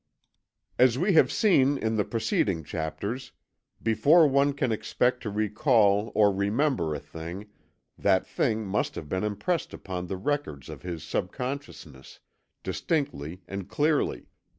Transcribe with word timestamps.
As 0.79 0.97
we 0.97 1.13
have 1.13 1.31
seen 1.31 1.77
in 1.77 1.95
the 1.95 2.03
preceding 2.03 2.63
chapters, 2.63 3.33
before 3.83 4.25
one 4.25 4.53
can 4.53 4.71
expect 4.71 5.21
to 5.21 5.29
recall 5.29 6.11
or 6.15 6.33
remember 6.33 6.95
a 6.95 6.99
thing, 6.99 7.49
that 7.99 8.25
thing 8.25 8.65
must 8.65 8.95
have 8.95 9.07
been 9.07 9.23
impressed 9.23 9.75
upon 9.75 10.07
the 10.07 10.17
records 10.17 10.69
of 10.69 10.81
his 10.81 11.03
subconsciousness, 11.03 12.19
distinctly 12.63 13.43
and 13.47 13.69
clearly. 13.69 14.25